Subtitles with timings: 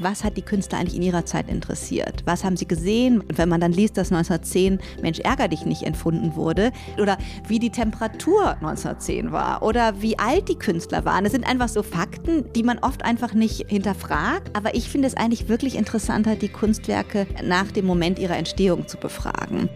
[0.00, 2.22] was hat die Künstler eigentlich in ihrer Zeit interessiert?
[2.24, 3.20] Was haben sie gesehen?
[3.20, 7.58] Und wenn man dann liest, dass 1910 Mensch ärger dich nicht entfunden wurde oder wie
[7.58, 11.24] die Temperatur 1910 war oder wie alt die Künstler waren.
[11.24, 14.56] Das sind einfach so Fakten, die man oft einfach nicht hinterfragt.
[14.56, 18.96] Aber ich finde es eigentlich wirklich interessanter, die Kunstwerke nach dem Moment ihrer Entstehung zu
[18.96, 19.68] befragen.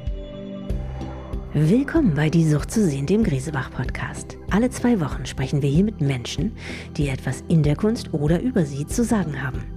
[1.53, 4.39] Willkommen bei Die Sucht zu sehen, dem Griesebach-Podcast.
[4.51, 6.57] Alle zwei Wochen sprechen wir hier mit Menschen,
[6.97, 9.74] die etwas in der Kunst oder über sie zu sagen haben.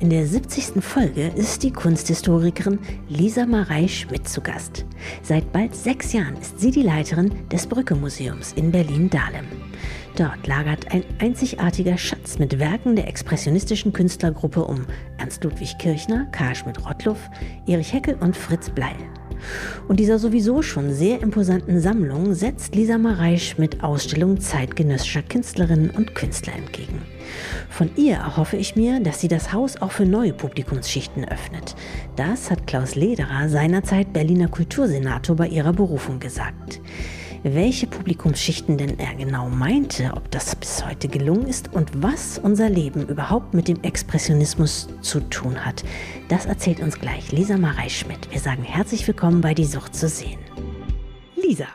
[0.00, 0.82] In der 70.
[0.82, 2.78] Folge ist die Kunsthistorikerin
[3.10, 4.86] Lisa Marei Schmidt zu Gast.
[5.22, 9.44] Seit bald sechs Jahren ist sie die Leiterin des Brücke-Museums in Berlin-Dahlem.
[10.16, 14.86] Dort lagert ein einzigartiger Schatz mit Werken der expressionistischen Künstlergruppe um
[15.18, 17.28] Ernst Ludwig Kirchner, Karl Schmidt-Rottluff,
[17.66, 18.96] Erich Heckel und Fritz Bleil.
[19.88, 26.14] Und dieser sowieso schon sehr imposanten Sammlung setzt Lisa Mareisch mit Ausstellungen zeitgenössischer Künstlerinnen und
[26.14, 27.02] Künstler entgegen.
[27.68, 31.76] Von ihr erhoffe ich mir, dass sie das Haus auch für neue Publikumsschichten öffnet.
[32.16, 36.80] Das hat Klaus Lederer, seinerzeit Berliner Kultursenator, bei ihrer Berufung gesagt
[37.42, 42.68] welche Publikumsschichten denn er genau meinte, ob das bis heute gelungen ist und was unser
[42.68, 45.84] Leben überhaupt mit dem Expressionismus zu tun hat.
[46.28, 48.30] Das erzählt uns gleich Lisa Marei Schmidt.
[48.30, 50.38] Wir sagen herzlich willkommen bei Die Sucht zu sehen.
[51.36, 51.66] Lisa,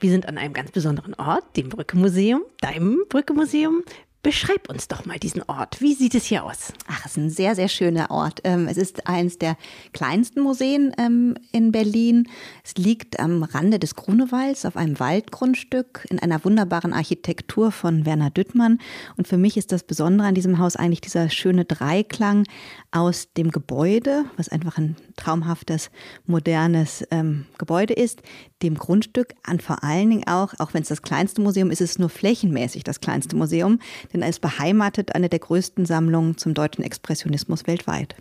[0.00, 3.82] wir sind an einem ganz besonderen Ort, dem Brücke-Museum, deinem Brücke-Museum.
[4.24, 5.80] Beschreib uns doch mal diesen Ort.
[5.80, 6.72] Wie sieht es hier aus?
[6.86, 8.40] Ach, es ist ein sehr, sehr schöner Ort.
[8.44, 9.56] Ähm, es ist eines der
[9.92, 12.28] kleinsten Museen ähm, in Berlin.
[12.62, 18.30] Es liegt am Rande des Grunewalds auf einem Waldgrundstück in einer wunderbaren Architektur von Werner
[18.30, 18.78] Düttmann.
[19.16, 22.46] Und für mich ist das Besondere an diesem Haus eigentlich dieser schöne Dreiklang
[22.92, 25.90] aus dem Gebäude, was einfach ein traumhaftes,
[26.26, 28.22] modernes ähm, Gebäude ist,
[28.62, 31.90] dem Grundstück an vor allen Dingen auch, auch wenn es das kleinste Museum ist, ist
[31.90, 33.80] es nur flächenmäßig das kleinste Museum,
[34.12, 38.14] denn ist beheimatet eine der größten Sammlungen zum deutschen Expressionismus weltweit.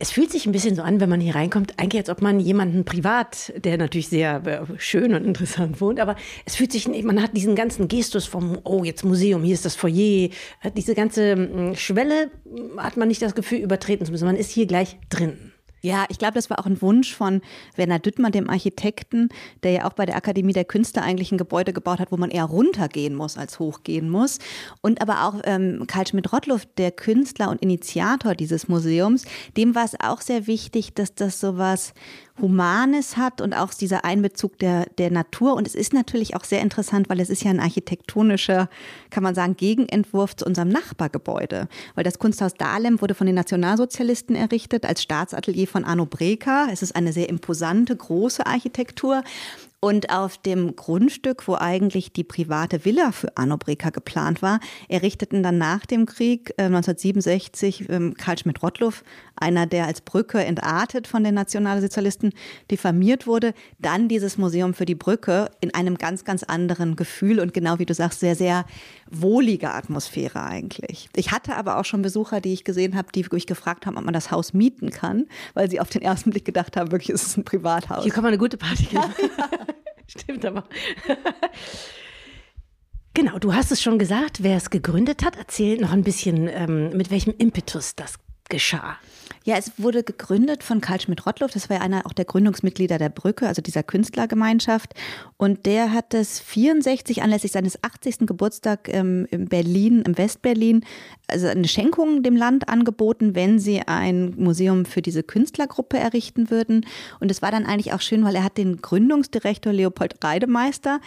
[0.00, 2.38] Es fühlt sich ein bisschen so an, wenn man hier reinkommt, eigentlich als ob man
[2.38, 6.14] jemanden privat, der natürlich sehr äh, schön und interessant wohnt, aber
[6.44, 9.74] es fühlt sich, man hat diesen ganzen Gestus vom, oh, jetzt Museum, hier ist das
[9.74, 10.30] Foyer,
[10.62, 14.26] äh, diese ganze mm, Schwelle mm, hat man nicht das Gefühl, übertreten zu müssen.
[14.26, 15.47] Man ist hier gleich drin.
[15.80, 17.40] Ja, ich glaube, das war auch ein Wunsch von
[17.76, 19.28] Werner Düttmann, dem Architekten,
[19.62, 22.30] der ja auch bei der Akademie der Künste eigentlich ein Gebäude gebaut hat, wo man
[22.30, 24.38] eher runtergehen muss als hochgehen muss.
[24.80, 29.24] Und aber auch ähm, Karl Schmidt-Rottluff, der Künstler und Initiator dieses Museums,
[29.56, 31.94] dem war es auch sehr wichtig, dass das sowas
[32.40, 35.54] Humanes hat und auch dieser Einbezug der, der Natur.
[35.54, 38.68] Und es ist natürlich auch sehr interessant, weil es ist ja ein architektonischer,
[39.10, 41.68] kann man sagen, Gegenentwurf zu unserem Nachbargebäude.
[41.94, 46.68] Weil das Kunsthaus Dahlem wurde von den Nationalsozialisten errichtet als Staatsatelier von Arno Breker.
[46.72, 49.22] Es ist eine sehr imposante, große Architektur.
[49.80, 54.58] Und auf dem Grundstück, wo eigentlich die private Villa für Arno Breker geplant war,
[54.88, 59.04] errichteten dann nach dem Krieg äh, 1967 ähm, Karl Schmidt-Rottluff,
[59.36, 62.32] einer, der als Brücke entartet von den Nationalsozialisten
[62.72, 67.54] diffamiert wurde, dann dieses Museum für die Brücke in einem ganz, ganz anderen Gefühl und
[67.54, 68.64] genau wie du sagst, sehr, sehr
[69.10, 71.08] wohlige Atmosphäre eigentlich.
[71.14, 74.04] Ich hatte aber auch schon Besucher, die ich gesehen habe, die mich gefragt haben, ob
[74.04, 77.26] man das Haus mieten kann, weil sie auf den ersten Blick gedacht haben, wirklich ist
[77.26, 78.04] es ein Privathaus.
[78.04, 79.14] Hier kann man eine gute Party geben.
[80.06, 80.64] Stimmt aber.
[83.14, 85.34] Genau, du hast es schon gesagt, wer es gegründet hat.
[85.34, 88.14] Erzähl noch ein bisschen, ähm, mit welchem Impetus das
[88.48, 88.96] geschah.
[89.48, 91.52] Ja, es wurde gegründet von Karl Schmidt-Rottluff.
[91.52, 94.92] Das war ja einer auch der Gründungsmitglieder der Brücke, also dieser Künstlergemeinschaft.
[95.38, 98.26] Und der hat es 64 anlässlich seines 80.
[98.26, 100.84] Geburtstag ähm, in Berlin, im Westberlin,
[101.28, 106.84] also eine Schenkung dem Land angeboten, wenn sie ein Museum für diese Künstlergruppe errichten würden.
[107.18, 111.00] Und es war dann eigentlich auch schön, weil er hat den Gründungsdirektor Leopold Reidemeister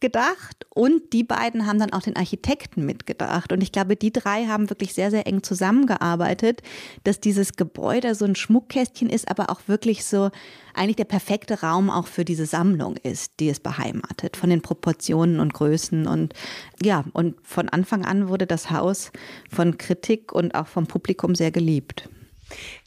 [0.00, 3.52] mitgedacht und die beiden haben dann auch den Architekten mitgedacht.
[3.52, 6.62] Und ich glaube, die drei haben wirklich sehr, sehr eng zusammengearbeitet,
[7.04, 10.30] dass dieses Gebäude so ein Schmuckkästchen ist, aber auch wirklich so
[10.72, 15.38] eigentlich der perfekte Raum auch für diese Sammlung ist, die es beheimatet, von den Proportionen
[15.38, 16.06] und Größen.
[16.06, 16.32] Und
[16.82, 19.12] ja, und von Anfang an wurde das Haus
[19.50, 22.08] von Kritik und auch vom Publikum sehr geliebt.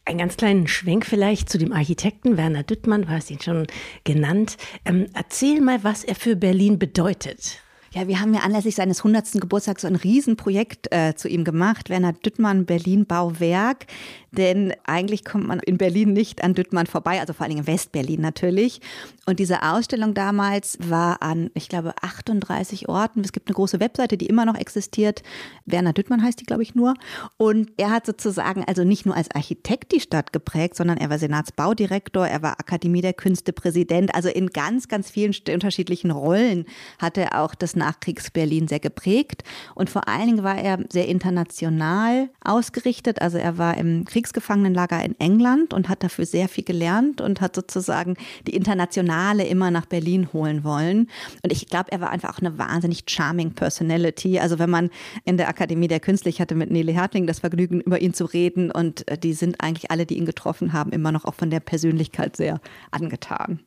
[0.05, 3.67] Einen ganz kleinen Schwenk vielleicht zu dem Architekten Werner Düttmann, du hast ihn schon
[4.03, 4.57] genannt.
[4.83, 7.62] Ähm, erzähl mal, was er für Berlin bedeutet.
[7.95, 9.33] Ja, wir haben ja anlässlich seines 100.
[9.33, 13.85] Geburtstags so ein Riesenprojekt äh, zu ihm gemacht, Werner Düttmann Berlin Bauwerk.
[14.31, 17.71] Denn eigentlich kommt man in Berlin nicht an Düttmann vorbei, also vor allen Dingen in
[17.71, 18.81] Westberlin natürlich.
[19.27, 23.21] Und diese Ausstellung damals war an, ich glaube, 38 Orten.
[23.21, 25.21] Es gibt eine große Webseite, die immer noch existiert.
[25.65, 26.95] Werner Düttmann heißt die, glaube ich, nur.
[27.37, 31.19] Und er hat sozusagen also nicht nur als Architekt die Stadt geprägt, sondern er war
[31.19, 34.15] Senatsbaudirektor, er war Akademie der Künste Präsident.
[34.15, 36.65] Also in ganz, ganz vielen unterschiedlichen Rollen
[36.97, 39.43] hat er auch das Nachkriegs-Berlin sehr geprägt.
[39.75, 43.21] Und vor allen Dingen war er sehr international ausgerichtet.
[43.21, 47.55] Also er war im Kriegsgefangenenlager in England und hat dafür sehr viel gelernt und hat
[47.55, 48.15] sozusagen
[48.47, 51.09] die Internationale immer nach Berlin holen wollen.
[51.43, 54.39] Und ich glaube, er war einfach auch eine wahnsinnig charming Personality.
[54.39, 54.89] Also wenn man
[55.25, 58.25] in der Akademie der Künste, ich hatte mit Nele Hertling das Vergnügen, über ihn zu
[58.25, 61.49] reden und äh, die sind eigentlich alle, die ihn getroffen haben, immer noch auch von
[61.49, 62.59] der Persönlichkeit sehr
[62.91, 63.59] angetan.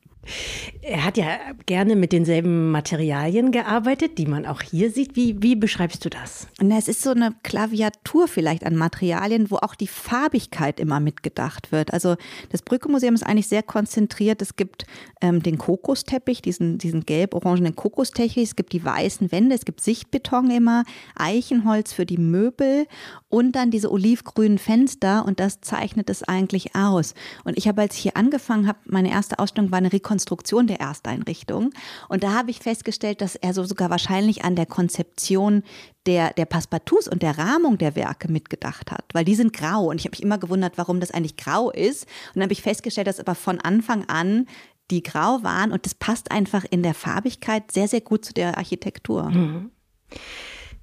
[0.82, 5.16] Er hat ja gerne mit denselben Materialien gearbeitet, die man auch hier sieht.
[5.16, 6.48] Wie, wie beschreibst du das?
[6.60, 11.72] Na, es ist so eine Klaviatur vielleicht an Materialien, wo auch die Farbigkeit immer mitgedacht
[11.72, 11.92] wird.
[11.92, 12.16] Also
[12.50, 14.42] das Brücke-Museum ist eigentlich sehr konzentriert.
[14.42, 14.86] Es gibt
[15.20, 18.36] ähm, den Kokosteppich, diesen, diesen gelb-orangenen Kokosteppich.
[18.36, 20.84] Es gibt die weißen Wände, es gibt Sichtbeton immer,
[21.16, 22.86] Eichenholz für die Möbel
[23.28, 27.14] und dann diese olivgrünen Fenster und das zeichnet es eigentlich aus.
[27.44, 30.66] Und ich habe, als ich hier angefangen habe, meine erste Ausstellung war eine Rekonstruktion Konstruktion
[30.66, 31.72] der Ersteinrichtung.
[32.08, 35.62] Und da habe ich festgestellt, dass er so sogar wahrscheinlich an der Konzeption
[36.06, 39.90] der, der Passepartouts und der Rahmung der Werke mitgedacht hat, weil die sind grau.
[39.90, 42.04] Und ich habe mich immer gewundert, warum das eigentlich grau ist.
[42.28, 44.46] Und dann habe ich festgestellt, dass aber von Anfang an
[44.90, 48.56] die grau waren und das passt einfach in der Farbigkeit sehr, sehr gut zu der
[48.56, 49.24] Architektur.
[49.28, 49.70] Mhm.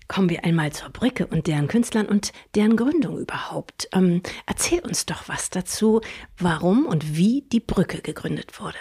[0.08, 3.88] Kommen wir einmal zur Brücke und deren Künstlern und deren Gründung überhaupt.
[3.94, 6.02] Ähm, erzähl uns doch was dazu,
[6.38, 8.78] warum und wie die Brücke gegründet wurde.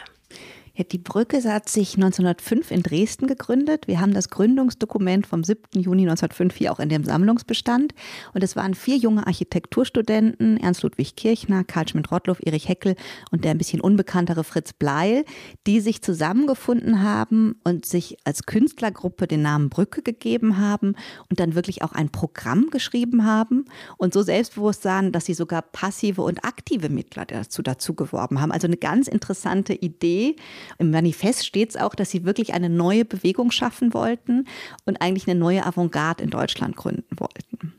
[0.75, 3.87] Ja, die Brücke hat sich 1905 in Dresden gegründet.
[3.89, 5.65] Wir haben das Gründungsdokument vom 7.
[5.75, 7.93] Juni 1905 hier auch in dem Sammlungsbestand.
[8.33, 12.97] Und es waren vier junge Architekturstudenten, Ernst Ludwig Kirchner, Karl Schmidt-Rottloff, Erich Heckel
[13.31, 15.27] und der ein bisschen unbekanntere Fritz Bleil,
[15.67, 20.95] die sich zusammengefunden haben und sich als Künstlergruppe den Namen Brücke gegeben haben
[21.29, 23.67] und dann wirklich auch ein Programm geschrieben haben
[23.99, 28.53] und so selbstbewusst sahen, dass sie sogar passive und aktive Mittler dazu, dazu geworben haben.
[28.53, 30.37] Also eine ganz interessante Idee,
[30.79, 34.47] im Manifest steht es auch, dass sie wirklich eine neue Bewegung schaffen wollten
[34.85, 37.75] und eigentlich eine neue Avantgarde in Deutschland gründen wollten.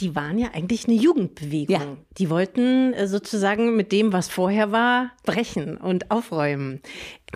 [0.00, 1.74] Die waren ja eigentlich eine Jugendbewegung.
[1.74, 1.96] Ja.
[2.18, 6.80] Die wollten äh, sozusagen mit dem, was vorher war, brechen und aufräumen.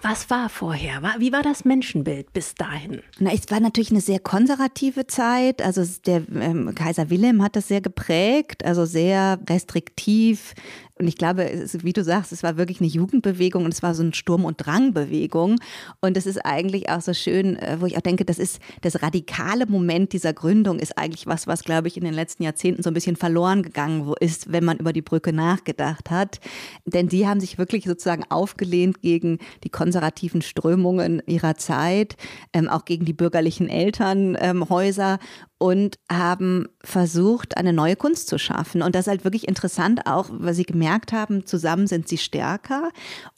[0.03, 1.03] Was war vorher?
[1.19, 3.03] Wie war das Menschenbild bis dahin?
[3.19, 5.63] Na, es war natürlich eine sehr konservative Zeit.
[5.63, 10.55] Also der ähm, Kaiser Wilhelm hat das sehr geprägt, also sehr restriktiv,
[11.01, 11.51] und ich glaube,
[11.83, 14.59] wie du sagst, es war wirklich eine Jugendbewegung und es war so eine Sturm- und
[14.59, 15.59] Drangbewegung.
[16.01, 19.03] Und es ist eigentlich auch so schön, äh, wo ich auch denke, das ist das
[19.03, 22.91] radikale Moment dieser Gründung ist eigentlich was, was, glaube ich, in den letzten Jahrzehnten so
[22.91, 26.39] ein bisschen verloren gegangen ist, wenn man über die Brücke nachgedacht hat.
[26.85, 32.17] Denn die haben sich wirklich sozusagen aufgelehnt gegen die konservativen Strömungen ihrer Zeit,
[32.53, 35.19] ähm, auch gegen die bürgerlichen Elternhäuser
[35.61, 38.81] und haben versucht, eine neue Kunst zu schaffen.
[38.81, 42.91] Und das ist halt wirklich interessant, auch weil sie gemerkt haben, zusammen sind sie stärker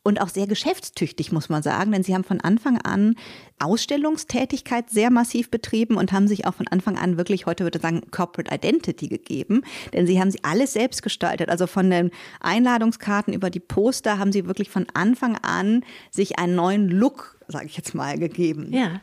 [0.04, 3.16] und auch sehr geschäftstüchtig, muss man sagen, denn sie haben von Anfang an
[3.62, 7.82] Ausstellungstätigkeit sehr massiv betrieben und haben sich auch von Anfang an wirklich, heute würde ich
[7.82, 9.62] sagen, Corporate Identity gegeben,
[9.92, 11.48] denn sie haben sie alles selbst gestaltet.
[11.48, 12.10] Also von den
[12.40, 17.66] Einladungskarten über die Poster haben sie wirklich von Anfang an sich einen neuen Look, sage
[17.66, 18.72] ich jetzt mal, gegeben.
[18.72, 19.00] Ja.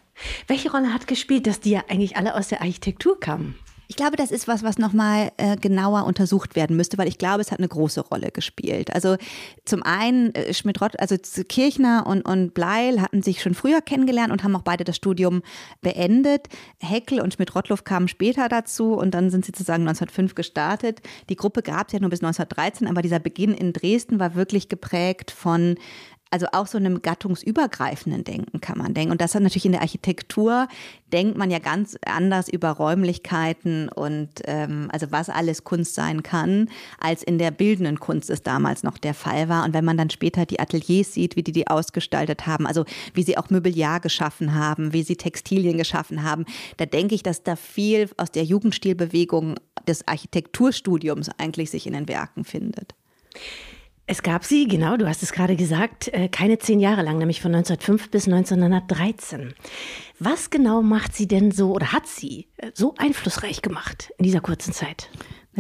[0.48, 3.56] Welche Rolle hat gespielt, dass die ja eigentlich alle aus der Architektur kamen?
[3.92, 7.42] Ich glaube, das ist was, was nochmal äh, genauer untersucht werden müsste, weil ich glaube,
[7.42, 8.94] es hat eine große Rolle gespielt.
[8.94, 9.18] Also
[9.66, 14.44] zum einen äh, Schmidt-Rott, also Kirchner und, und Bleil hatten sich schon früher kennengelernt und
[14.44, 15.42] haben auch beide das Studium
[15.82, 16.50] beendet.
[16.80, 21.02] Heckel und Schmidt-Rottluff kamen später dazu und dann sind sie sozusagen 1905 gestartet.
[21.30, 24.70] Die Gruppe gab es ja nur bis 1913, aber dieser Beginn in Dresden war wirklich
[24.70, 25.78] geprägt von
[26.32, 29.12] also auch so einem gattungsübergreifenden Denken kann man denken.
[29.12, 30.68] Und das hat natürlich in der Architektur,
[31.12, 36.70] denkt man ja ganz anders über Räumlichkeiten und ähm, also was alles Kunst sein kann,
[37.00, 39.66] als in der bildenden Kunst es damals noch der Fall war.
[39.66, 43.24] Und wenn man dann später die Ateliers sieht, wie die die ausgestaltet haben, also wie
[43.24, 46.46] sie auch Möbeljahr geschaffen haben, wie sie Textilien geschaffen haben,
[46.78, 49.56] da denke ich, dass da viel aus der Jugendstilbewegung
[49.88, 52.94] des Architekturstudiums eigentlich sich in den Werken findet.
[54.12, 57.42] Es gab sie, genau, du hast es gerade gesagt, äh, keine zehn Jahre lang, nämlich
[57.42, 59.54] von 1905 bis 1913.
[60.18, 64.42] Was genau macht sie denn so oder hat sie äh, so einflussreich gemacht in dieser
[64.42, 65.12] kurzen Zeit?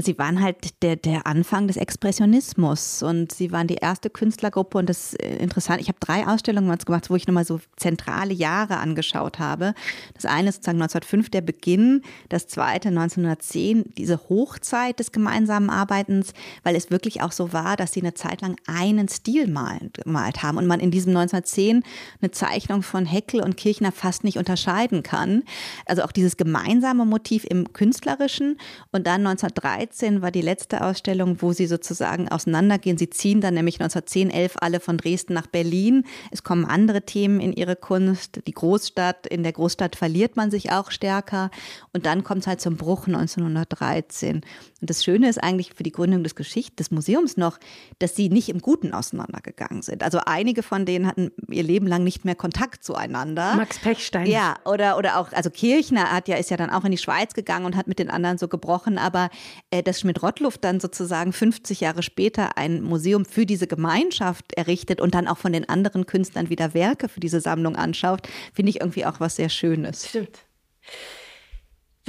[0.01, 4.89] Sie waren halt der, der Anfang des Expressionismus und sie waren die erste Künstlergruppe und
[4.89, 5.81] das ist interessant.
[5.81, 9.73] Ich habe drei Ausstellungen gemacht, wo ich nochmal so zentrale Jahre angeschaut habe.
[10.13, 16.33] Das eine ist sozusagen 1905 der Beginn, das zweite 1910 diese Hochzeit des gemeinsamen Arbeitens,
[16.63, 20.57] weil es wirklich auch so war, dass sie eine Zeit lang einen Stil gemalt haben
[20.57, 21.83] und man in diesem 1910
[22.21, 25.43] eine Zeichnung von Heckel und Kirchner fast nicht unterscheiden kann.
[25.85, 28.57] Also auch dieses gemeinsame Motiv im Künstlerischen
[28.91, 32.98] und dann 1913 1913 war die letzte Ausstellung, wo sie sozusagen auseinandergehen.
[32.98, 36.05] Sie ziehen dann nämlich 1910, 11 alle von Dresden nach Berlin.
[36.31, 38.41] Es kommen andere Themen in ihre Kunst.
[38.46, 41.50] Die Großstadt, in der Großstadt verliert man sich auch stärker.
[41.91, 44.41] Und dann kommt es halt zum Bruch 1913.
[44.81, 47.58] Und das Schöne ist eigentlich für die Gründung des Geschicht des Museums noch,
[47.98, 50.03] dass sie nicht im Guten auseinandergegangen sind.
[50.03, 53.55] Also einige von denen hatten ihr Leben lang nicht mehr Kontakt zueinander.
[53.55, 54.27] Max Pechstein.
[54.27, 57.34] Ja, oder, oder auch, also Kirchner hat ja, ist ja dann auch in die Schweiz
[57.34, 59.29] gegangen und hat mit den anderen so gebrochen, aber
[59.71, 65.27] dass Schmidt-Rottluff dann sozusagen 50 Jahre später ein Museum für diese Gemeinschaft errichtet und dann
[65.27, 69.19] auch von den anderen Künstlern wieder Werke für diese Sammlung anschaut, finde ich irgendwie auch
[69.19, 70.09] was sehr Schönes.
[70.09, 70.39] Stimmt.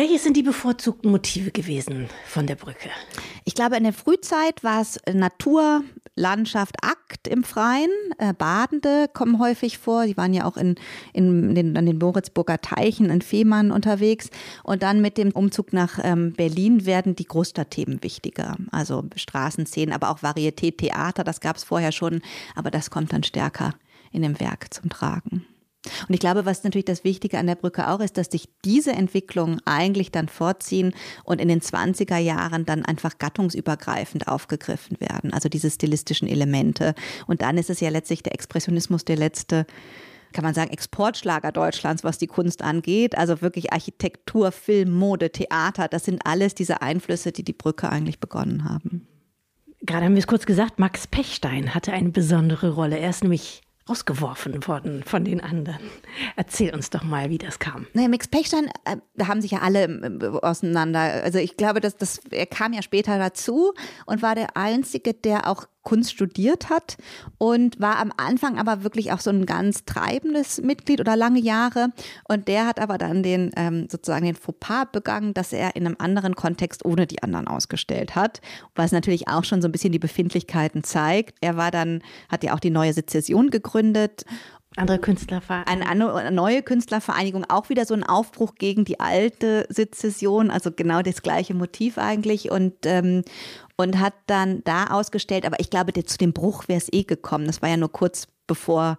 [0.00, 2.88] Welches sind die bevorzugten Motive gewesen von der Brücke?
[3.44, 7.90] Ich glaube, in der Frühzeit war es Natur, Landschaft, Akt im Freien.
[8.16, 10.06] Äh, Badende kommen häufig vor.
[10.06, 10.76] Die waren ja auch in,
[11.12, 14.30] in den, an den Moritzburger Teichen in Fehmarn unterwegs.
[14.64, 18.56] Und dann mit dem Umzug nach ähm, Berlin werden die Großstadtthemen wichtiger.
[18.70, 22.22] Also Straßenszenen, aber auch Varieté, Theater, das gab es vorher schon.
[22.54, 23.74] Aber das kommt dann stärker
[24.12, 25.44] in dem Werk zum Tragen.
[26.08, 28.92] Und ich glaube, was natürlich das Wichtige an der Brücke auch ist, dass sich diese
[28.92, 30.94] Entwicklungen eigentlich dann vorziehen
[31.24, 35.32] und in den 20er Jahren dann einfach gattungsübergreifend aufgegriffen werden.
[35.32, 36.94] Also diese stilistischen Elemente.
[37.26, 39.66] Und dann ist es ja letztlich der Expressionismus der letzte
[40.32, 43.18] kann man sagen, Exportschlager Deutschlands, was die Kunst angeht.
[43.18, 48.20] Also wirklich Architektur, Film, Mode, Theater, das sind alles diese Einflüsse, die die Brücke eigentlich
[48.20, 49.08] begonnen haben.
[49.82, 52.98] Gerade haben wir es kurz gesagt, Max Pechstein hatte eine besondere Rolle.
[52.98, 55.80] Er ist nämlich rausgeworfen worden von den anderen.
[56.36, 57.86] Erzähl uns doch mal, wie das kam.
[57.92, 61.00] Naja, Mix Pechstein, äh, da haben sich ja alle äh, auseinander.
[61.00, 63.72] Also ich glaube, dass das, er kam ja später dazu
[64.06, 66.96] und war der Einzige, der auch Kunst studiert hat
[67.38, 71.88] und war am Anfang aber wirklich auch so ein ganz treibendes Mitglied oder lange Jahre.
[72.28, 75.96] Und der hat aber dann den ähm, sozusagen den Fauxpas begangen, dass er in einem
[75.98, 78.40] anderen Kontext ohne die anderen ausgestellt hat,
[78.74, 81.38] was natürlich auch schon so ein bisschen die Befindlichkeiten zeigt.
[81.40, 84.24] Er war dann, hat ja auch die neue Sezession gegründet
[84.76, 85.88] andere Künstlervereinigung.
[85.88, 91.22] Eine neue Künstlervereinigung, auch wieder so ein Aufbruch gegen die alte Sezession, also genau das
[91.22, 92.50] gleiche Motiv eigentlich.
[92.50, 93.24] Und, ähm,
[93.80, 97.46] und hat dann da ausgestellt, aber ich glaube, zu dem Bruch wäre es eh gekommen.
[97.46, 98.98] Das war ja nur kurz bevor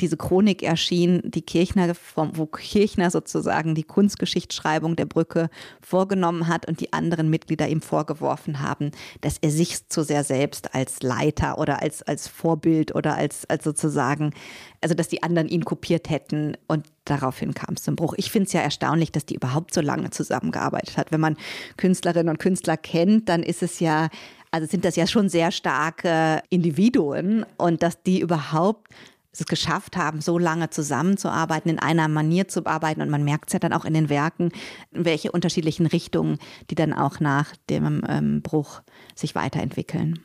[0.00, 5.50] diese Chronik erschien, die Kirchner, wo Kirchner sozusagen die Kunstgeschichtsschreibung der Brücke
[5.80, 10.74] vorgenommen hat und die anderen Mitglieder ihm vorgeworfen haben, dass er sich zu sehr selbst
[10.74, 14.32] als Leiter oder als, als Vorbild oder als, als sozusagen,
[14.80, 18.14] also dass die anderen ihn kopiert hätten und daraufhin kam es zum Bruch.
[18.16, 21.10] Ich finde es ja erstaunlich, dass die überhaupt so lange zusammengearbeitet hat.
[21.10, 21.36] Wenn man
[21.76, 24.08] Künstlerinnen und Künstler kennt, dann ist es ja,
[24.50, 28.88] also sind das ja schon sehr starke Individuen und dass die überhaupt
[29.32, 33.02] es geschafft haben, so lange zusammenzuarbeiten, in einer Manier zu arbeiten.
[33.02, 34.50] Und man merkt es ja dann auch in den Werken,
[34.90, 36.38] welche unterschiedlichen Richtungen,
[36.70, 38.82] die dann auch nach dem ähm, Bruch
[39.14, 40.20] sich weiterentwickeln.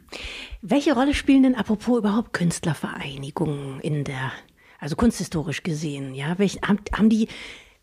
[0.61, 4.31] Welche Rolle spielen denn apropos überhaupt Künstlervereinigungen in der,
[4.79, 6.15] also kunsthistorisch gesehen?
[6.15, 7.27] Ja, Welch, haben, haben die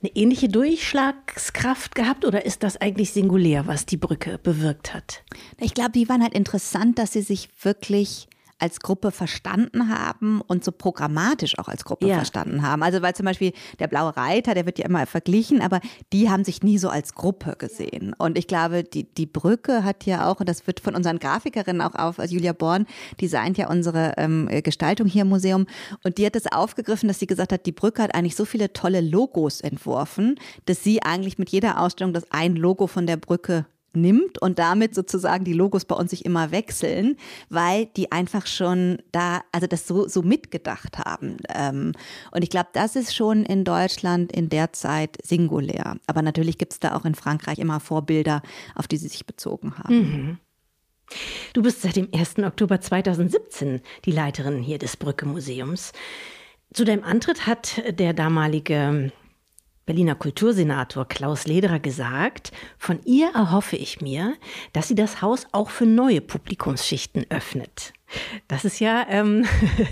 [0.03, 5.23] eine ähnliche Durchschlagskraft gehabt oder ist das eigentlich singulär, was die Brücke bewirkt hat?
[5.59, 8.30] Ich glaube, die waren halt interessant, dass sie sich wirklich
[8.61, 12.17] als Gruppe verstanden haben und so programmatisch auch als Gruppe ja.
[12.17, 12.83] verstanden haben.
[12.83, 15.81] Also weil zum Beispiel der Blaue Reiter, der wird ja immer verglichen, aber
[16.13, 18.15] die haben sich nie so als Gruppe gesehen.
[18.19, 21.83] Und ich glaube, die, die Brücke hat ja auch, und das wird von unseren Grafikerinnen
[21.83, 22.87] auch auf, also Julia Born
[23.21, 25.67] designt ja unsere ähm, Gestaltung hier im Museum
[26.05, 28.73] und die hat das aufgegriffen, dass sie gesagt hat, die Brücke hat eigentlich so viele
[28.73, 30.37] tolle Logos entworfen,
[30.67, 34.95] dass sie eigentlich mit jeder Ausstellung das ein Logo von der Brücke nimmt und damit
[34.95, 37.17] sozusagen die Logos bei uns sich immer wechseln,
[37.49, 41.39] weil die einfach schon da, also das so, so mitgedacht haben.
[41.49, 41.93] Ähm,
[42.31, 45.97] und ich glaube, das ist schon in Deutschland in der Zeit singulär.
[46.07, 48.43] Aber natürlich gibt es da auch in Frankreich immer Vorbilder,
[48.75, 49.95] auf die sie sich bezogen haben.
[49.95, 50.39] Mhm.
[51.53, 52.39] Du bist seit dem 1.
[52.39, 55.93] Oktober 2017 die Leiterin hier des Brücke Museums.
[56.73, 59.11] Zu deinem Antritt hat der damalige
[59.91, 64.37] Berliner Kultursenator Klaus Lederer gesagt, von ihr erhoffe ich mir,
[64.73, 67.93] dass sie das Haus auch für neue Publikumsschichten öffnet.
[68.49, 69.45] Das ist ja, ähm,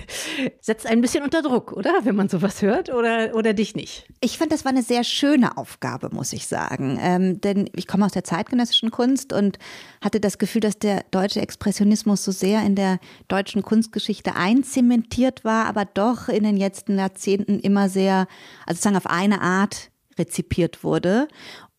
[0.61, 2.01] setzt ein bisschen unter Druck, oder?
[2.05, 4.07] Wenn man sowas hört oder, oder dich nicht?
[4.21, 6.99] Ich fand, das war eine sehr schöne Aufgabe, muss ich sagen.
[7.01, 9.59] Ähm, denn ich komme aus der zeitgenössischen Kunst und
[10.01, 12.99] hatte das Gefühl, dass der deutsche Expressionismus so sehr in der
[13.29, 18.27] deutschen Kunstgeschichte einzementiert war, aber doch in den letzten Jahrzehnten immer sehr,
[18.67, 21.29] also sozusagen auf eine Art rezipiert wurde.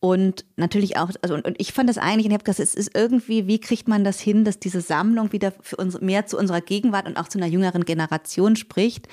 [0.00, 2.74] Und natürlich auch, also und, und ich fand das eigentlich, und ich habe gesagt, es
[2.74, 6.38] ist irgendwie, wie kriegt man das hin, dass diese Sammlung wieder für uns mehr zu
[6.38, 9.08] unserer Gegenwart und auch zu einer jüngeren Generation spricht.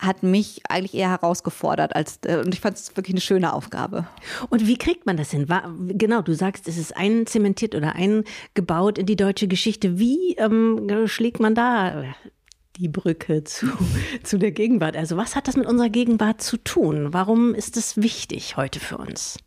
[0.00, 4.08] hat mich eigentlich eher herausgefordert als äh, und ich fand es wirklich eine schöne Aufgabe.
[4.50, 5.48] Und wie kriegt man das hin?
[5.48, 9.96] War, genau, du sagst, es ist einzementiert oder eingebaut in die deutsche Geschichte.
[10.00, 12.02] Wie ähm, schlägt man da
[12.76, 13.68] die Brücke zu,
[14.24, 14.96] zu der Gegenwart?
[14.96, 17.12] Also was hat das mit unserer Gegenwart zu tun?
[17.12, 19.38] Warum ist es wichtig heute für uns?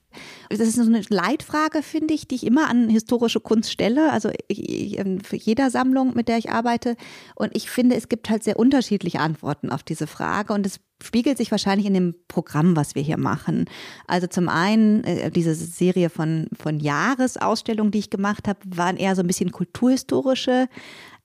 [0.49, 4.11] Das ist so eine Leitfrage, finde ich, die ich immer an historische Kunst stelle.
[4.11, 6.95] Also ähm, für jeder Sammlung, mit der ich arbeite.
[7.35, 10.53] Und ich finde, es gibt halt sehr unterschiedliche Antworten auf diese Frage.
[10.53, 13.65] Und es spiegelt sich wahrscheinlich in dem Programm, was wir hier machen.
[14.07, 19.15] Also zum einen äh, diese Serie von, von Jahresausstellungen, die ich gemacht habe, waren eher
[19.15, 20.67] so ein bisschen kulturhistorische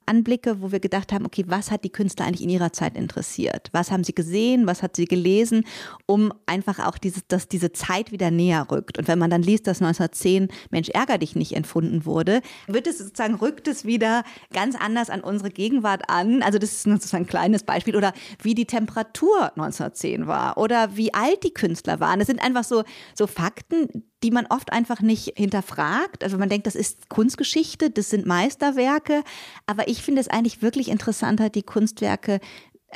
[0.06, 3.68] Anblicke, wo wir gedacht haben, okay, was hat die Künstler eigentlich in ihrer Zeit interessiert?
[3.72, 4.66] Was haben sie gesehen?
[4.66, 5.64] Was hat sie gelesen?
[6.06, 8.98] Um einfach auch dieses, dass diese Zeit wieder näher rückt.
[8.98, 12.98] Und wenn man dann liest, dass 1910 Mensch ärger dich nicht entfunden wurde, wird es
[12.98, 16.42] sozusagen, rückt es wieder ganz anders an unsere Gegenwart an.
[16.42, 17.96] Also das ist sozusagen ein kleines Beispiel.
[17.96, 22.18] Oder wie die Temperatur 1910 war oder wie alt die Künstler waren.
[22.18, 26.22] Das sind einfach so, so Fakten, die man oft einfach nicht hinterfragt.
[26.22, 29.22] Also man denkt, das ist Kunstgeschichte, das sind Meisterwerke.
[29.66, 32.40] Aber ich finde es eigentlich wirklich interessanter, die Kunstwerke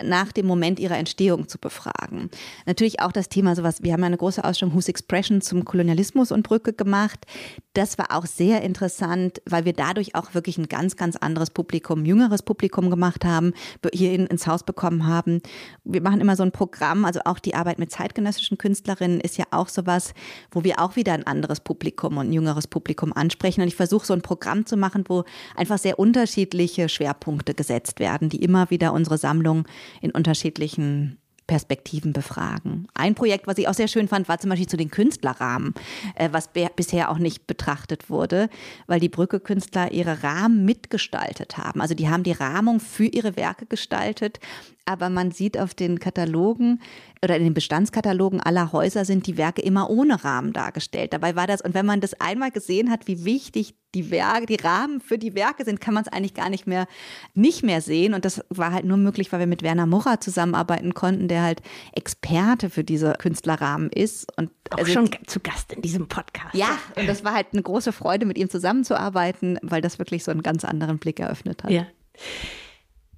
[0.03, 2.31] nach dem Moment ihrer Entstehung zu befragen.
[2.67, 6.33] Natürlich auch das Thema sowas, wir haben ja eine große Ausstellung Whose Expression zum Kolonialismus
[6.33, 7.27] und Brücke gemacht.
[7.75, 12.05] Das war auch sehr interessant, weil wir dadurch auch wirklich ein ganz, ganz anderes Publikum,
[12.05, 13.53] jüngeres Publikum gemacht haben,
[13.93, 15.41] hier ins Haus bekommen haben.
[15.85, 19.45] Wir machen immer so ein Programm, also auch die Arbeit mit zeitgenössischen Künstlerinnen ist ja
[19.51, 20.15] auch sowas,
[20.51, 23.63] wo wir auch wieder ein anderes Publikum und ein jüngeres Publikum ansprechen.
[23.63, 25.25] Und ich versuche so ein Programm zu machen, wo
[25.55, 29.67] einfach sehr unterschiedliche Schwerpunkte gesetzt werden, die immer wieder unsere Sammlung
[30.01, 32.89] in unterschiedlichen Perspektiven befragen.
[32.95, 35.75] Ein Projekt, was ich auch sehr schön fand, war zum Beispiel zu den Künstlerrahmen,
[36.17, 38.49] äh, was bisher auch nicht betrachtet wurde,
[38.87, 41.81] weil die Brücke-Künstler ihre Rahmen mitgestaltet haben.
[41.81, 44.41] Also die haben die Rahmung für ihre Werke gestaltet,
[44.87, 46.81] aber man sieht auf den Katalogen
[47.23, 51.13] oder in den Bestandskatalogen aller Häuser sind die Werke immer ohne Rahmen dargestellt.
[51.13, 54.57] Dabei war das, und wenn man das einmal gesehen hat, wie wichtig die Werke, die
[54.57, 56.87] Rahmen für die Werke sind, kann man es eigentlich gar nicht mehr,
[57.35, 58.13] nicht mehr sehen.
[58.13, 61.63] Und das war halt nur möglich, weil wir mit Werner Murrer zusammenarbeiten konnten, der halt
[61.95, 64.37] Experte für diese Künstlerrahmen ist.
[64.37, 66.55] Und auch also, schon zu Gast in diesem Podcast.
[66.55, 70.31] Ja, und das war halt eine große Freude, mit ihm zusammenzuarbeiten, weil das wirklich so
[70.31, 71.71] einen ganz anderen Blick eröffnet hat.
[71.71, 71.87] Ja.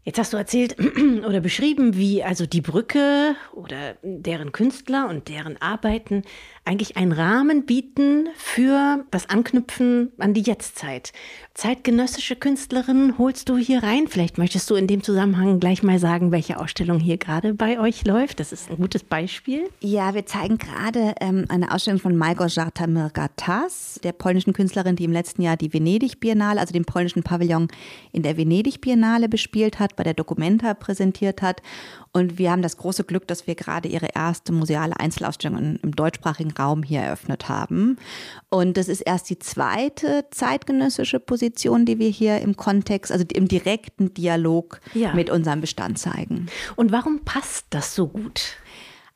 [0.08, 0.74] Jetzt hast du erzählt
[1.26, 6.22] oder beschrieben, wie also die Brücke oder deren Künstler und deren Arbeiten
[6.68, 11.12] eigentlich einen Rahmen bieten für das Anknüpfen an die Jetztzeit.
[11.54, 14.06] Zeitgenössische Künstlerinnen holst du hier rein.
[14.06, 18.06] Vielleicht möchtest du in dem Zusammenhang gleich mal sagen, welche Ausstellung hier gerade bei euch
[18.06, 18.38] läuft.
[18.38, 19.68] Das ist ein gutes Beispiel.
[19.80, 25.12] Ja, wir zeigen gerade ähm, eine Ausstellung von Małgorzata Mirgatas, der polnischen Künstlerin, die im
[25.12, 27.68] letzten Jahr die Venedig Biennale, also den polnischen Pavillon
[28.12, 31.62] in der Venedig Biennale bespielt hat, bei der Documenta präsentiert hat.
[32.12, 36.54] Und wir haben das große Glück, dass wir gerade ihre erste museale Einzelausstellung im deutschsprachigen
[36.58, 37.98] Raum hier eröffnet haben.
[38.48, 43.48] Und das ist erst die zweite zeitgenössische Position, die wir hier im Kontext, also im
[43.48, 45.14] direkten Dialog ja.
[45.14, 46.46] mit unserem Bestand zeigen.
[46.76, 48.56] Und warum passt das so gut?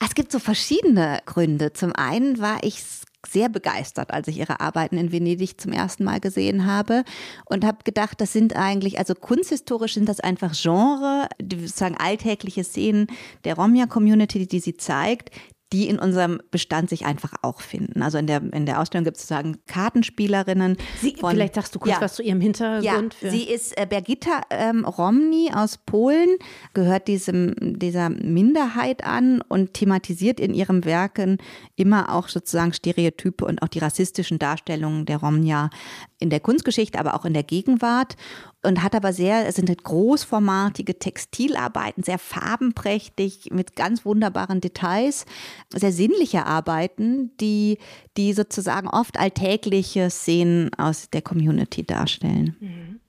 [0.05, 1.73] Es gibt so verschiedene Gründe.
[1.73, 2.83] Zum einen war ich
[3.27, 7.05] sehr begeistert, als ich ihre Arbeiten in Venedig zum ersten Mal gesehen habe
[7.45, 12.65] und habe gedacht, das sind eigentlich, also kunsthistorisch sind das einfach Genre, die sozusagen alltägliche
[12.65, 13.07] Szenen
[13.45, 15.31] der Romja-Community, die sie zeigt,
[15.73, 18.03] die in unserem Bestand sich einfach auch finden.
[18.03, 20.77] Also in der, in der Ausstellung gibt es sozusagen Kartenspielerinnen.
[21.01, 23.17] Sie, von, vielleicht sagst du kurz ja, was zu ihrem Hintergrund.
[23.21, 26.37] Ja, sie ist äh, Bergitta ähm, Romni aus Polen,
[26.75, 31.39] gehört diesem, dieser Minderheit an und thematisiert in ihren Werken
[31.75, 35.71] immer auch sozusagen Stereotype und auch die rassistischen Darstellungen der Romnia
[36.19, 38.17] in der Kunstgeschichte, aber auch in der Gegenwart
[38.63, 45.27] und hat aber sehr, es sind halt großformatige Textilarbeiten, sehr farbenprächtig, mit ganz wunderbaren Details,
[45.75, 47.79] sehr sinnliche Arbeiten, die,
[48.17, 52.57] die sozusagen oft alltägliche Szenen aus der Community darstellen.
[52.61, 53.01] Mhm.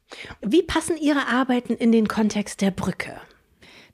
[0.41, 3.13] Wie passen Ihre Arbeiten in den Kontext der Brücke?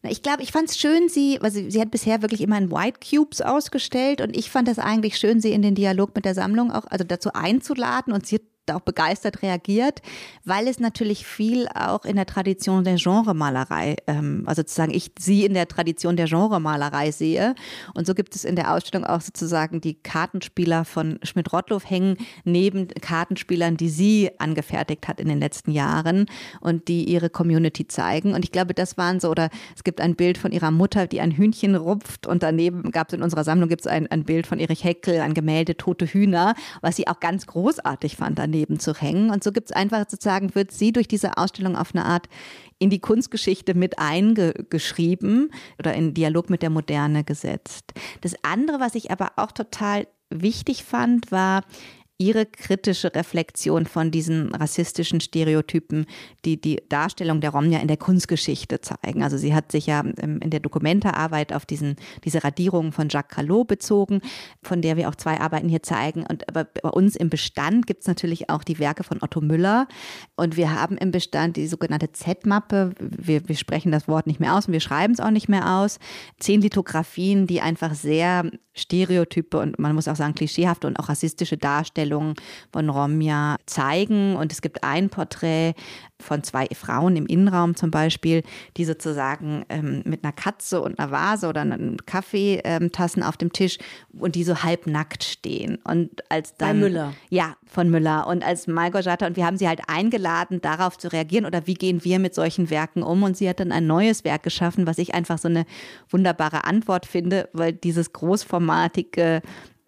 [0.03, 2.99] Ich glaube, ich fand es schön, sie, also sie hat bisher wirklich immer in White
[3.05, 6.71] Cubes ausgestellt und ich fand es eigentlich schön, sie in den Dialog mit der Sammlung
[6.71, 8.39] auch, also dazu einzuladen und sie
[8.71, 10.01] auch begeistert reagiert,
[10.45, 15.45] weil es natürlich viel auch in der Tradition der Genremalerei, ähm, also sozusagen ich sie
[15.45, 17.55] in der Tradition der Genremalerei sehe.
[17.93, 22.87] Und so gibt es in der Ausstellung auch sozusagen die Kartenspieler von Schmidt-Rottluff hängen neben
[22.87, 26.25] Kartenspielern, die sie angefertigt hat in den letzten Jahren
[26.61, 28.33] und die ihre Community zeigen.
[28.33, 31.21] Und ich glaube, das waren so, oder es gibt ein Bild von ihrer Mutter, die
[31.21, 34.47] ein Hühnchen rupft und daneben gab es in unserer Sammlung gibt es ein, ein Bild
[34.47, 38.79] von Erich Heckel, ein Gemälde Tote Hühner, was sie auch ganz großartig fand daneben daneben
[38.79, 39.29] zu hängen.
[39.29, 42.27] Und so gibt es einfach sozusagen, wird sie durch diese Ausstellung auf eine Art
[42.77, 47.93] in die Kunstgeschichte mit eingeschrieben oder in Dialog mit der Moderne gesetzt.
[48.21, 51.63] Das andere, was ich aber auch total wichtig fand, war,
[52.21, 56.05] ihre kritische Reflexion von diesen rassistischen Stereotypen,
[56.43, 59.23] die die Darstellung der Romja in der Kunstgeschichte zeigen.
[59.23, 63.67] Also sie hat sich ja in der Dokumentararbeit auf diesen, diese Radierungen von Jacques Callot
[63.69, 64.19] bezogen,
[64.61, 66.25] von der wir auch zwei Arbeiten hier zeigen.
[66.29, 69.87] Und aber bei uns im Bestand gibt es natürlich auch die Werke von Otto Müller.
[70.35, 72.95] Und wir haben im Bestand die sogenannte Z-Mappe.
[72.99, 75.77] Wir, wir sprechen das Wort nicht mehr aus und wir schreiben es auch nicht mehr
[75.77, 75.99] aus.
[76.37, 81.57] Zehn Lithografien, die einfach sehr Stereotype und man muss auch sagen klischeehafte und auch rassistische
[81.57, 84.35] Darstellungen von Romja zeigen.
[84.35, 85.73] Und es gibt ein Porträt
[86.21, 88.43] von zwei Frauen im Innenraum zum Beispiel,
[88.77, 93.77] die sozusagen ähm, mit einer Katze und einer Vase oder einem Kaffeetassen auf dem Tisch
[94.11, 95.79] und die so halbnackt stehen.
[95.83, 96.81] Und als dann.
[96.81, 97.13] Bei Müller.
[97.29, 98.27] Ja, von Müller.
[98.27, 102.03] Und als Malgorzata, und wir haben sie halt eingeladen, darauf zu reagieren oder wie gehen
[102.03, 103.23] wir mit solchen Werken um.
[103.23, 105.65] Und sie hat dann ein neues Werk geschaffen, was ich einfach so eine
[106.09, 109.41] wunderbare Antwort finde, weil dieses großformatige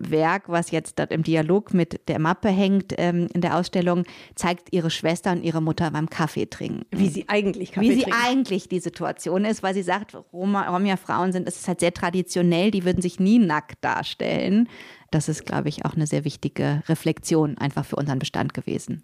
[0.09, 4.03] Werk, was jetzt dort im Dialog mit der Mappe hängt in der Ausstellung,
[4.35, 6.85] zeigt ihre Schwester und ihre Mutter beim Kaffee trinken.
[6.91, 8.19] Wie sie eigentlich Kaffee Wie sie trinken.
[8.23, 12.85] eigentlich die Situation ist, weil sie sagt, Romja-Frauen sind, es ist halt sehr traditionell, die
[12.85, 14.69] würden sich nie nackt darstellen.
[15.11, 19.03] Das ist, glaube ich, auch eine sehr wichtige Reflexion einfach für unseren Bestand gewesen.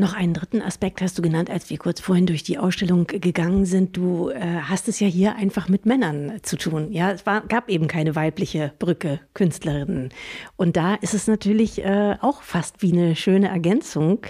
[0.00, 3.64] Noch einen dritten Aspekt hast du genannt, als wir kurz vorhin durch die Ausstellung gegangen
[3.64, 3.96] sind.
[3.96, 6.92] Du äh, hast es ja hier einfach mit Männern zu tun.
[6.92, 10.10] Ja, es war, gab eben keine weibliche Brücke, Künstlerinnen.
[10.54, 14.20] Und da ist es natürlich äh, auch fast wie eine schöne Ergänzung.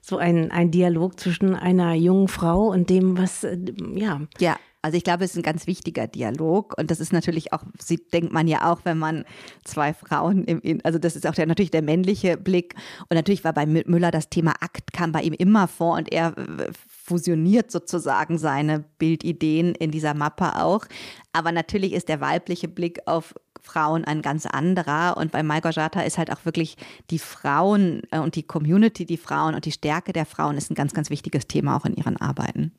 [0.00, 3.58] So ein, ein Dialog zwischen einer jungen Frau und dem, was, äh,
[3.94, 4.22] ja.
[4.38, 7.62] Ja, also ich glaube, es ist ein ganz wichtiger Dialog und das ist natürlich auch,
[7.78, 9.24] sie denkt man ja auch, wenn man
[9.64, 12.74] zwei Frauen im, also das ist auch der, natürlich der männliche Blick
[13.08, 16.36] und natürlich war bei Müller das Thema Akt kam bei ihm immer vor und er
[16.36, 16.70] äh,
[17.10, 20.86] fusioniert sozusagen seine Bildideen in dieser Mappe auch.
[21.32, 25.16] Aber natürlich ist der weibliche Blick auf Frauen ein ganz anderer.
[25.16, 26.76] Und bei Mai Gorjata ist halt auch wirklich
[27.10, 30.74] die Frauen äh, und die Community, die Frauen und die Stärke der Frauen ist ein
[30.74, 32.72] ganz, ganz wichtiges Thema auch in ihren Arbeiten.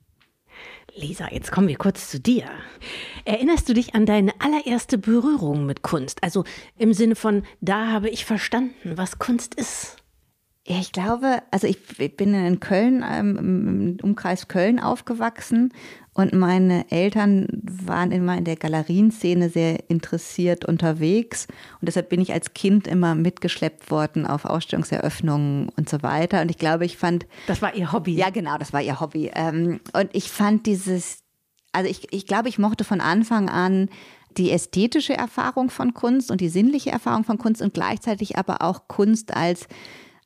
[0.95, 2.45] Lisa, jetzt kommen wir kurz zu dir.
[3.23, 6.23] Erinnerst du dich an deine allererste Berührung mit Kunst?
[6.23, 6.43] Also
[6.77, 9.97] im Sinne von, da habe ich verstanden, was Kunst ist.
[10.67, 15.73] Ja, ich glaube, also ich bin in Köln, ähm, im Umkreis Köln aufgewachsen
[16.13, 21.47] und meine Eltern waren immer in der Galerienszene sehr interessiert unterwegs.
[21.79, 26.41] Und deshalb bin ich als Kind immer mitgeschleppt worden auf Ausstellungseröffnungen und so weiter.
[26.41, 27.25] Und ich glaube, ich fand.
[27.47, 28.13] Das war ihr Hobby.
[28.13, 29.31] Ja, genau, das war ihr Hobby.
[29.33, 31.19] Ähm, und ich fand dieses,
[31.71, 33.87] also ich, ich glaube, ich mochte von Anfang an
[34.37, 38.89] die ästhetische Erfahrung von Kunst und die sinnliche Erfahrung von Kunst und gleichzeitig aber auch
[38.89, 39.67] Kunst als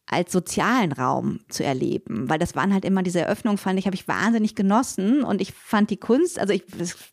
[0.08, 3.96] als sozialen Raum zu erleben, weil das waren halt immer diese Eröffnungen, fand ich, habe
[3.96, 6.64] ich wahnsinnig genossen und ich fand die Kunst, also ich,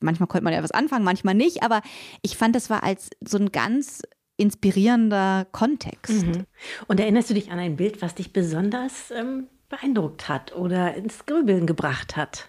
[0.01, 1.81] manchmal konnte man ja was anfangen, manchmal nicht, aber
[2.21, 4.03] ich fand, das war als so ein ganz
[4.37, 6.27] inspirierender Kontext.
[6.27, 6.45] Mhm.
[6.89, 11.25] Und erinnerst du dich an ein Bild, was dich besonders ähm, beeindruckt hat oder ins
[11.27, 12.47] Grübeln gebracht hat?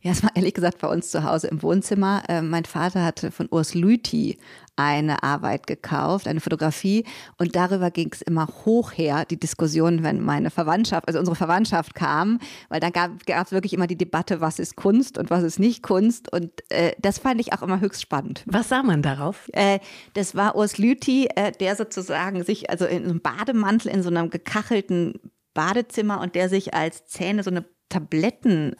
[0.00, 2.24] Ja, es war ehrlich gesagt bei uns zu Hause im Wohnzimmer.
[2.28, 4.38] Äh, mein Vater hatte von Urs Lüthi
[4.76, 7.04] eine Arbeit gekauft, eine Fotografie.
[7.38, 11.94] Und darüber ging es immer hoch her, die Diskussion, wenn meine Verwandtschaft, also unsere Verwandtschaft
[11.94, 15.58] kam, weil dann gab es wirklich immer die Debatte, was ist Kunst und was ist
[15.58, 16.32] nicht Kunst.
[16.32, 18.44] Und äh, das fand ich auch immer höchst spannend.
[18.46, 19.48] Was sah man darauf?
[19.52, 19.78] Äh,
[20.14, 24.30] das war Urs Lüthi, äh, der sozusagen sich, also in einem Bademantel in so einem
[24.30, 25.14] gekachelten
[25.54, 28.74] Badezimmer und der sich als Zähne so eine Tabletten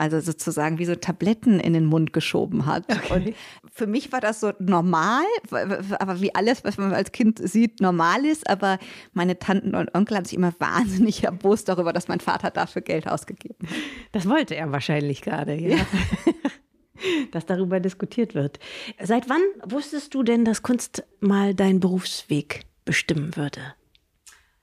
[0.00, 2.84] also sozusagen wie so Tabletten in den Mund geschoben hat.
[2.90, 3.12] Okay.
[3.12, 3.34] Und
[3.70, 8.24] für mich war das so normal, aber wie alles, was man als Kind sieht, normal
[8.24, 8.48] ist.
[8.48, 8.78] Aber
[9.12, 13.08] meine Tanten und Onkel haben sich immer wahnsinnig erbost darüber, dass mein Vater dafür Geld
[13.08, 13.76] ausgegeben hat.
[14.12, 15.76] Das wollte er wahrscheinlich gerade, ja.
[15.76, 15.86] ja.
[17.32, 18.58] dass darüber diskutiert wird.
[19.02, 23.60] Seit wann wusstest du denn, dass Kunst mal deinen Berufsweg bestimmen würde?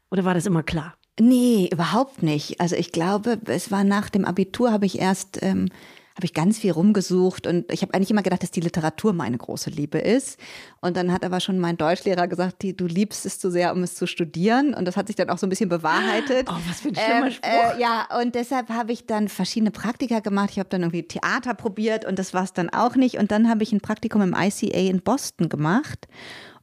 [0.09, 0.96] Oder war das immer klar?
[1.19, 2.61] Nee, überhaupt nicht.
[2.61, 5.69] Also ich glaube, es war nach dem Abitur, habe ich erst, ähm,
[6.15, 9.37] habe ich ganz viel rumgesucht und ich habe eigentlich immer gedacht, dass die Literatur meine
[9.37, 10.39] große Liebe ist.
[10.79, 13.83] Und dann hat aber schon mein Deutschlehrer gesagt, die, du liebst es zu sehr, um
[13.83, 14.73] es zu studieren.
[14.73, 16.47] Und das hat sich dann auch so ein bisschen bewahrheitet.
[16.49, 17.77] Oh, was für ein schlimmer äh, Spruch.
[17.77, 20.49] Äh, ja, und deshalb habe ich dann verschiedene Praktika gemacht.
[20.51, 23.17] Ich habe dann irgendwie Theater probiert und das war es dann auch nicht.
[23.17, 26.07] Und dann habe ich ein Praktikum im ICA in Boston gemacht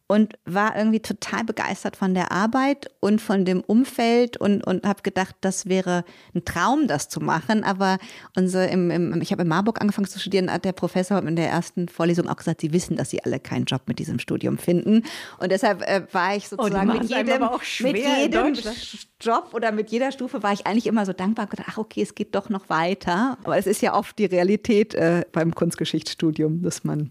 [0.06, 5.02] und war irgendwie total begeistert von der Arbeit und von dem Umfeld und, und habe
[5.02, 7.64] gedacht, das wäre ein Traum, das zu machen.
[7.64, 7.98] Aber
[8.36, 11.48] unser, im, im, ich habe in Marburg angefangen zu studieren, hat der Professor in der
[11.48, 15.04] ersten Vorlesung auch gesagt, sie wissen, dass sie alle keinen Job mit diesem Studium finden.
[15.38, 17.42] Und deshalb äh, war ich oh, sozusagen oh, mit jedem,
[17.80, 18.54] mit jedem
[19.20, 22.02] Job oder mit jeder Stufe war ich eigentlich immer so dankbar und gedacht, ach okay,
[22.02, 23.38] es geht doch noch weiter.
[23.42, 27.10] Aber es ist ja oft die Realität äh, beim Kunstgeschichtsstudium, dass man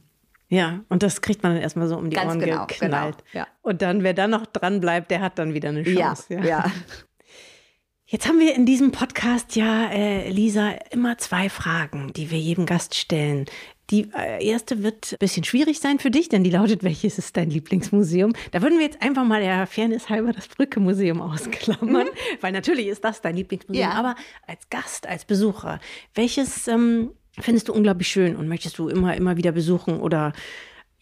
[0.53, 3.17] ja, und das kriegt man dann erstmal so um die Ganz Ohren genau, geknallt.
[3.31, 3.47] Genau, ja.
[3.63, 6.35] Und dann, wer dann noch dran bleibt, der hat dann wieder eine Chance.
[6.35, 6.45] Ja, ja.
[6.45, 6.71] ja.
[8.05, 12.67] Jetzt haben wir in diesem Podcast ja, äh, Lisa, immer zwei Fragen, die wir jedem
[12.67, 13.45] Gast stellen.
[13.89, 17.35] Die äh, erste wird ein bisschen schwierig sein für dich, denn die lautet, welches ist
[17.35, 18.33] dein Lieblingsmuseum?
[18.51, 22.37] Da würden wir jetzt einfach mal der Fairness halber das Brücke-Museum ausklammern, mhm.
[22.41, 23.89] weil natürlich ist das dein Lieblingsmuseum.
[23.89, 23.95] Ja.
[23.95, 24.13] Aber
[24.45, 25.79] als Gast, als Besucher,
[26.13, 30.33] welches ähm, findest du unglaublich schön und möchtest du immer, immer wieder besuchen oder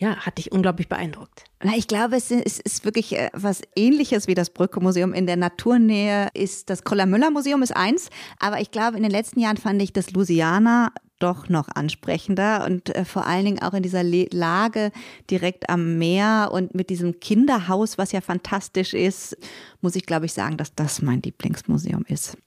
[0.01, 1.43] ja, hat dich unglaublich beeindruckt?
[1.63, 5.13] Na, ich glaube, es ist, wirklich äh, was ähnliches wie das Brücke-Museum.
[5.13, 9.57] In der Naturnähe ist das Koller-Müller-Museum ist eins, aber ich glaube, in den letzten Jahren
[9.57, 14.01] fand ich das Louisiana doch noch ansprechender und äh, vor allen Dingen auch in dieser
[14.01, 14.91] Le Lage
[15.29, 19.37] direkt am Meer und mit diesem Kinderhaus, was ja fantastisch ist,
[19.81, 22.37] muss ich glaube ich sagen, dass das mein Lieblingsmuseum ist.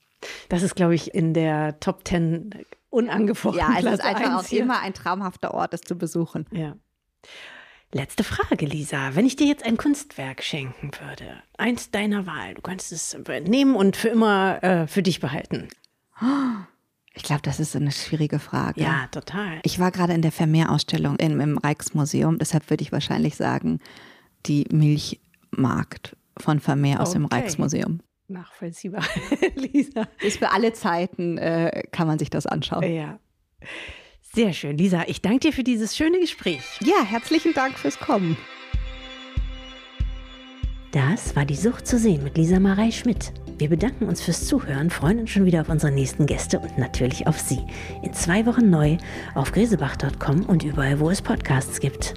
[0.48, 2.50] Das ist, glaube ich, in der Top Ten
[2.94, 3.60] unangefochten.
[3.60, 6.46] Ja, es ist einfach auch immer ein traumhafter Ort, es zu besuchen.
[6.50, 6.76] Ja.
[7.92, 9.14] Letzte Frage, Lisa.
[9.14, 13.76] Wenn ich dir jetzt ein Kunstwerk schenken würde, eins deiner Wahl, du könntest es nehmen
[13.76, 15.68] und für immer äh, für dich behalten.
[17.14, 18.80] Ich glaube, das ist eine schwierige Frage.
[18.80, 19.60] Ja, total.
[19.62, 23.78] Ich war gerade in der Vermeer-Ausstellung im, im Rijksmuseum, deshalb würde ich wahrscheinlich sagen,
[24.46, 27.18] die Milchmarkt von Vermeer aus okay.
[27.18, 29.04] dem Rijksmuseum nachvollziehbar,
[29.54, 30.08] Lisa.
[30.20, 32.82] Ist für alle Zeiten, äh, kann man sich das anschauen.
[32.92, 33.18] Ja.
[34.34, 35.04] Sehr schön, Lisa.
[35.06, 36.62] Ich danke dir für dieses schöne Gespräch.
[36.80, 38.36] Ja, herzlichen Dank fürs Kommen.
[40.90, 43.32] Das war die Sucht zu sehen mit Lisa Marei Schmidt.
[43.58, 47.26] Wir bedanken uns fürs Zuhören, freuen uns schon wieder auf unsere nächsten Gäste und natürlich
[47.26, 47.60] auf Sie.
[48.02, 48.98] In zwei Wochen neu
[49.34, 52.14] auf gresebach.com und überall, wo es Podcasts gibt.